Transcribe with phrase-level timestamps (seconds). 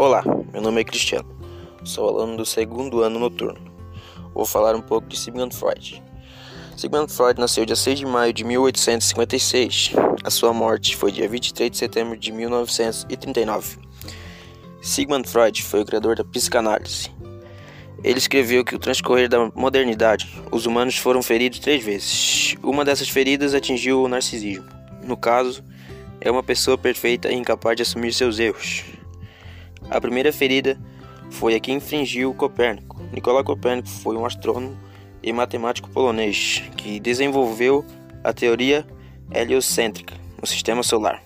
[0.00, 1.28] Olá, meu nome é Cristiano,
[1.84, 3.60] sou aluno do segundo ano noturno.
[4.32, 6.02] Vou falar um pouco de Sigmund Freud.
[6.74, 9.92] Sigmund Freud nasceu dia 6 de maio de 1856.
[10.24, 13.76] A sua morte foi dia 23 de setembro de 1939.
[14.80, 17.10] Sigmund Freud foi o criador da psicanálise.
[18.02, 22.56] Ele escreveu que, no transcorrer da modernidade, os humanos foram feridos três vezes.
[22.62, 24.64] Uma dessas feridas atingiu o narcisismo.
[25.04, 25.62] No caso,
[26.22, 28.98] é uma pessoa perfeita e incapaz de assumir seus erros.
[29.90, 30.78] A primeira ferida
[31.30, 33.02] foi a que infringiu Copérnico.
[33.12, 34.78] Nicolau Copérnico foi um astrônomo
[35.22, 37.84] e matemático polonês que desenvolveu
[38.22, 38.86] a teoria
[39.32, 41.22] heliocêntrica no sistema solar.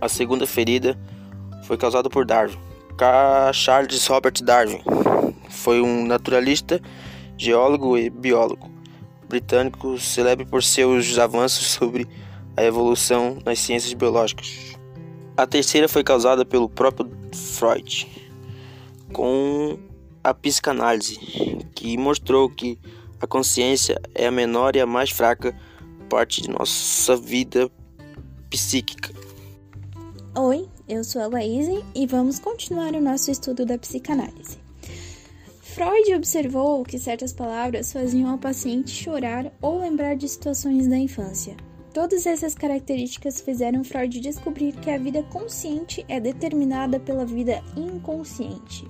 [0.00, 0.98] A segunda ferida
[1.64, 2.56] foi causada por Darwin.
[3.52, 4.80] Charles Robert Darwin
[5.50, 6.80] foi um naturalista,
[7.36, 8.70] geólogo e biólogo
[9.28, 12.08] britânico célebre por seus avanços sobre
[12.56, 14.77] a evolução nas ciências biológicas.
[15.38, 18.08] A terceira foi causada pelo próprio Freud,
[19.12, 19.78] com
[20.24, 21.16] a psicanálise,
[21.76, 22.76] que mostrou que
[23.20, 25.56] a consciência é a menor e a mais fraca
[26.10, 27.70] parte de nossa vida
[28.50, 29.14] psíquica.
[30.36, 34.58] Oi, eu sou a Laíse e vamos continuar o nosso estudo da psicanálise.
[35.62, 41.56] Freud observou que certas palavras faziam ao paciente chorar ou lembrar de situações da infância,
[41.98, 48.86] Todas essas características fizeram Freud descobrir que a vida consciente é determinada pela vida inconsciente.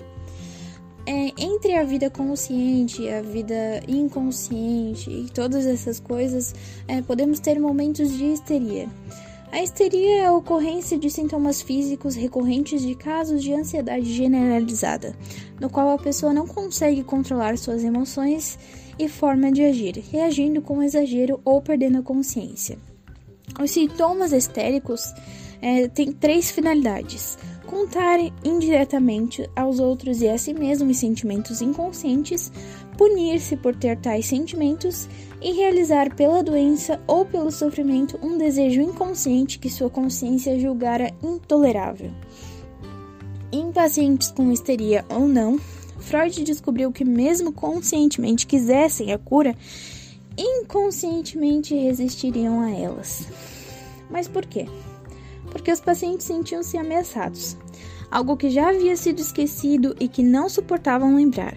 [1.07, 6.55] É, entre a vida consciente a vida inconsciente e todas essas coisas,
[6.87, 8.87] é, podemos ter momentos de histeria.
[9.51, 15.17] A histeria é a ocorrência de sintomas físicos recorrentes de casos de ansiedade generalizada,
[15.59, 18.59] no qual a pessoa não consegue controlar suas emoções
[18.99, 22.79] e forma de agir, reagindo com exagero ou perdendo a consciência.
[23.61, 25.13] Os sintomas histéricos
[25.61, 32.51] é, têm três finalidades: contar indiretamente aos outros e a si mesmo os sentimentos inconscientes,
[32.97, 35.09] punir-se por ter tais sentimentos
[35.41, 42.11] e realizar pela doença ou pelo sofrimento um desejo inconsciente que sua consciência julgara intolerável.
[43.51, 45.59] Em pacientes com histeria ou não,
[45.99, 49.55] Freud descobriu que, mesmo conscientemente quisessem a cura,
[50.39, 53.27] inconscientemente resistiriam a elas.
[54.09, 54.67] Mas por quê?
[55.51, 57.57] Porque os pacientes sentiam-se ameaçados,
[58.11, 61.57] algo que já havia sido esquecido e que não suportavam lembrar.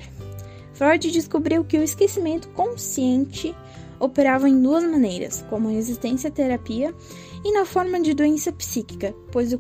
[0.74, 3.56] Freud descobriu que o esquecimento consciente
[4.00, 6.94] operava em duas maneiras, como resistência à terapia
[7.46, 9.60] e na forma de doença psíquica, pois o,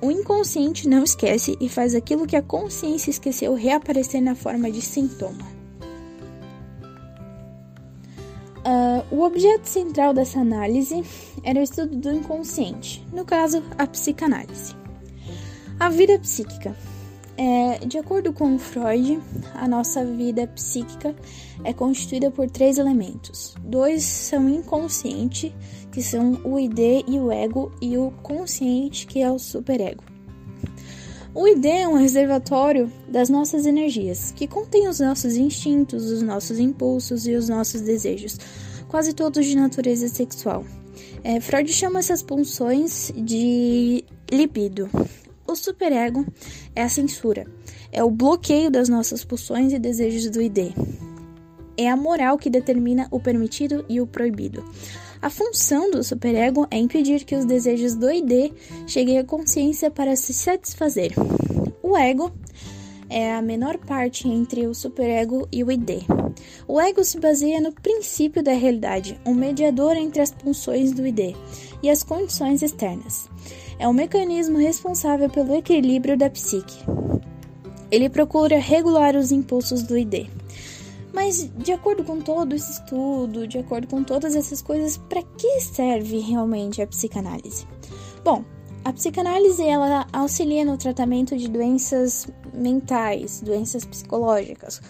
[0.00, 4.80] o, inconsciente não esquece e faz aquilo que a consciência esqueceu reaparecer na forma de
[4.80, 5.61] sintoma.
[8.64, 11.02] Uh, o objeto central dessa análise
[11.42, 14.74] era o estudo do inconsciente, no caso, a psicanálise.
[15.80, 16.76] A vida psíquica.
[17.36, 19.20] É, de acordo com Freud,
[19.54, 21.14] a nossa vida psíquica
[21.64, 23.54] é constituída por três elementos.
[23.64, 25.52] Dois são inconsciente,
[25.90, 30.04] que são o id e o ego, e o consciente, que é o superego.
[31.34, 36.58] O ID é um reservatório das nossas energias, que contém os nossos instintos, os nossos
[36.58, 38.38] impulsos e os nossos desejos,
[38.86, 40.62] quase todos de natureza sexual.
[41.24, 44.90] É, Freud chama essas pulsões de libido.
[45.46, 46.26] O superego
[46.76, 47.46] é a censura,
[47.90, 50.74] é o bloqueio das nossas pulsões e desejos do ID.
[51.78, 54.62] É a moral que determina o permitido e o proibido.
[55.22, 58.52] A função do superego é impedir que os desejos do ID
[58.88, 61.12] cheguem à consciência para se satisfazer.
[61.80, 62.32] O ego
[63.08, 66.02] é a menor parte entre o superego e o ID.
[66.66, 71.36] O ego se baseia no princípio da realidade, um mediador entre as funções do ID
[71.84, 73.30] e as condições externas.
[73.78, 76.84] É o mecanismo responsável pelo equilíbrio da psique.
[77.92, 80.26] Ele procura regular os impulsos do ID.
[81.12, 85.60] Mas, de acordo com todo esse estudo, de acordo com todas essas coisas, para que
[85.60, 87.66] serve realmente a psicanálise?
[88.24, 88.44] Bom,
[88.84, 94.80] a psicanálise ela auxilia no tratamento de doenças mentais, doenças psicológicas,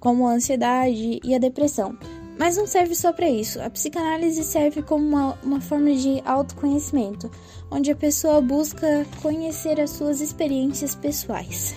[0.00, 1.96] como a ansiedade e a depressão.
[2.38, 3.60] Mas não serve só para isso.
[3.62, 7.30] A psicanálise serve como uma, uma forma de autoconhecimento,
[7.70, 11.74] onde a pessoa busca conhecer as suas experiências pessoais.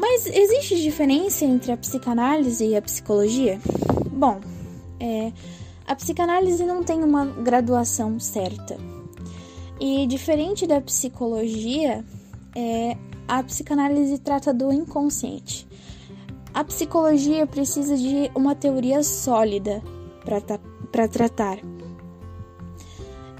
[0.00, 3.60] Mas existe diferença entre a psicanálise e a psicologia?
[4.10, 4.40] Bom,
[4.98, 5.30] é,
[5.86, 8.78] a psicanálise não tem uma graduação certa.
[9.78, 12.02] E diferente da psicologia,
[12.56, 12.96] é,
[13.28, 15.68] a psicanálise trata do inconsciente.
[16.54, 19.82] A psicologia precisa de uma teoria sólida
[20.90, 21.58] para tratar.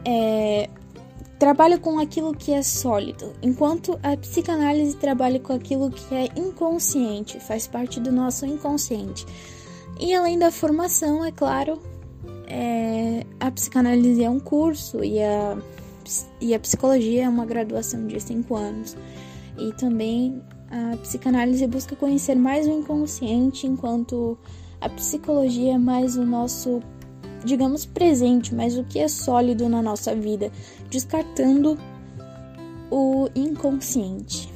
[0.04, 0.68] É,
[1.40, 7.40] trabalha com aquilo que é sólido, enquanto a psicanálise trabalha com aquilo que é inconsciente,
[7.40, 9.24] faz parte do nosso inconsciente.
[9.98, 11.80] E além da formação, é claro,
[12.46, 15.56] é, a psicanálise é um curso e a,
[16.42, 18.94] e a psicologia é uma graduação de cinco anos.
[19.58, 24.36] E também a psicanálise busca conhecer mais o inconsciente, enquanto
[24.78, 26.82] a psicologia é mais o nosso
[27.44, 30.50] digamos, presente, mas o que é sólido na nossa vida,
[30.90, 31.78] descartando
[32.90, 34.50] o inconsciente.